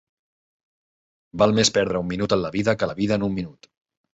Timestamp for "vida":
2.59-2.77, 3.03-3.19